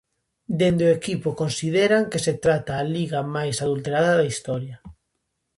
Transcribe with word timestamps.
Dende 0.59 0.83
o 0.87 0.93
equipo 0.99 1.37
consideran 1.41 2.09
que 2.11 2.19
se 2.25 2.33
trata 2.43 2.71
a 2.75 2.87
"liga 2.95 3.19
máis 3.35 3.55
adulterada 3.65 4.11
da 4.19 4.29
historia". 4.31 4.77